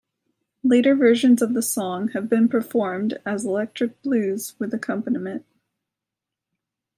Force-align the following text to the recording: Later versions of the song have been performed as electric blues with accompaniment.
Later 0.63 0.95
versions 0.95 1.43
of 1.43 1.53
the 1.53 1.61
song 1.61 2.07
have 2.13 2.27
been 2.27 2.49
performed 2.49 3.19
as 3.23 3.45
electric 3.45 4.01
blues 4.01 4.55
with 4.57 4.73
accompaniment. 4.73 5.45